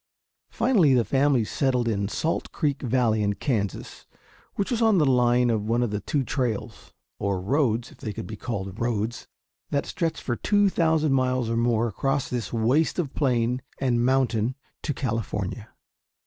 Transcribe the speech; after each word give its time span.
Finally 0.49 0.95
the 0.95 1.05
family 1.05 1.43
settled 1.45 1.87
in 1.87 2.07
Salt 2.07 2.51
Creek 2.51 2.81
Valley 2.81 3.21
in 3.21 3.33
Kansas, 3.35 4.07
which 4.55 4.71
was 4.71 4.81
on 4.81 4.97
the 4.97 5.05
line 5.05 5.51
of 5.51 5.61
one 5.69 5.83
of 5.83 5.91
the 5.91 5.99
two 5.99 6.23
trails, 6.23 6.91
or 7.19 7.39
roads 7.39 7.91
if 7.91 7.99
they 7.99 8.11
could 8.11 8.25
be 8.25 8.35
called 8.35 8.79
roads 8.79 9.27
that 9.69 9.85
stretched 9.85 10.23
for 10.23 10.35
two 10.35 10.69
thousand 10.69 11.13
miles 11.13 11.51
or 11.51 11.55
more 11.55 11.87
across 11.87 12.31
this 12.31 12.51
waste 12.51 12.97
of 12.97 13.13
plain 13.13 13.61
and 13.79 14.03
mountain 14.03 14.55
to 14.81 14.91
California. 14.91 15.69